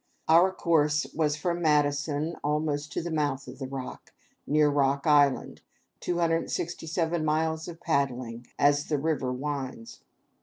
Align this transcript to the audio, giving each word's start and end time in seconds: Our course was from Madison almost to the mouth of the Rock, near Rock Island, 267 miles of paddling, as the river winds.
Our 0.27 0.51
course 0.51 1.05
was 1.13 1.35
from 1.35 1.61
Madison 1.61 2.35
almost 2.43 2.91
to 2.93 3.03
the 3.03 3.11
mouth 3.11 3.47
of 3.47 3.59
the 3.59 3.67
Rock, 3.67 4.11
near 4.47 4.67
Rock 4.67 5.05
Island, 5.05 5.61
267 5.99 7.23
miles 7.23 7.67
of 7.67 7.79
paddling, 7.79 8.47
as 8.57 8.87
the 8.87 8.97
river 8.97 9.31
winds. 9.31 9.99